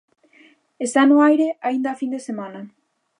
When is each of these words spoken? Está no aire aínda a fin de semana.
Está 0.85 1.01
no 1.07 1.17
aire 1.29 1.47
aínda 1.67 1.87
a 1.91 1.99
fin 2.01 2.09
de 2.15 2.25
semana. 2.27 2.61